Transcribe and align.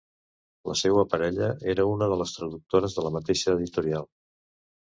La 0.69 0.75
seua 0.79 1.03
parella 1.11 1.49
era 1.75 1.85
una 1.91 2.09
de 2.13 2.17
les 2.23 2.35
traductores 2.39 2.97
de 2.99 3.07
la 3.09 3.15
mateixa 3.19 3.55
editorial. 3.59 4.09